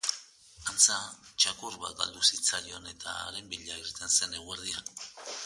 Antza, 0.69 0.95
txakur 1.43 1.77
bat 1.83 1.93
galdu 1.99 2.23
zitzaion, 2.31 2.89
eta 2.95 3.15
haren 3.27 3.53
bila 3.53 3.79
irten 3.85 4.19
zen 4.19 4.37
eguerdian. 4.41 4.93